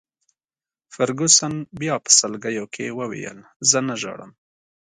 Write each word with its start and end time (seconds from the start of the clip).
فرګوسن 0.93 1.53
بیا 1.79 1.95
په 2.03 2.09
سلګیو 2.19 2.65
کي 2.73 2.85
وویل: 2.99 3.39
زه 3.69 3.79
نه 3.87 3.95
ژاړم. 4.01 4.31